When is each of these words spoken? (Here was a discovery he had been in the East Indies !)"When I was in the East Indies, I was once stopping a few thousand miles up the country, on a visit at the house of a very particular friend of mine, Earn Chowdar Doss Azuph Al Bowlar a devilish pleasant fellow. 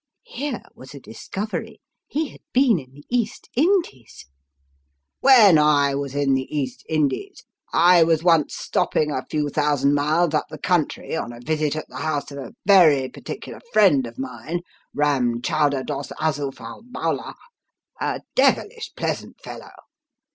(Here 0.25 0.63
was 0.73 0.95
a 0.95 0.99
discovery 0.99 1.79
he 2.07 2.29
had 2.29 2.41
been 2.53 2.79
in 2.79 2.91
the 2.91 3.05
East 3.07 3.51
Indies 3.53 4.25
!)"When 5.21 5.59
I 5.59 5.93
was 5.93 6.15
in 6.15 6.33
the 6.33 6.45
East 6.49 6.83
Indies, 6.89 7.43
I 7.71 8.01
was 8.01 8.23
once 8.23 8.55
stopping 8.55 9.11
a 9.11 9.27
few 9.29 9.49
thousand 9.49 9.93
miles 9.93 10.33
up 10.33 10.47
the 10.49 10.57
country, 10.57 11.15
on 11.15 11.31
a 11.31 11.39
visit 11.39 11.75
at 11.75 11.87
the 11.87 11.97
house 11.97 12.31
of 12.31 12.39
a 12.39 12.53
very 12.65 13.09
particular 13.09 13.59
friend 13.73 14.07
of 14.07 14.17
mine, 14.17 14.61
Earn 14.99 15.43
Chowdar 15.43 15.83
Doss 15.83 16.11
Azuph 16.19 16.59
Al 16.59 16.81
Bowlar 16.83 17.35
a 17.99 18.21
devilish 18.33 18.93
pleasant 18.97 19.39
fellow. 19.39 19.69